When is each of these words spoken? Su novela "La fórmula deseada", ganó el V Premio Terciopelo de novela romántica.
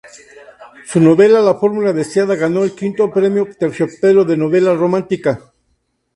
Su 0.87 0.99
novela 0.99 1.41
"La 1.41 1.53
fórmula 1.59 1.93
deseada", 1.93 2.33
ganó 2.33 2.63
el 2.63 2.71
V 2.71 3.11
Premio 3.13 3.47
Terciopelo 3.55 4.25
de 4.25 4.35
novela 4.35 4.73
romántica. 4.73 5.53